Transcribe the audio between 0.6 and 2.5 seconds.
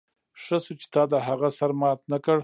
شو چې تا د هغه سر مات نه کړ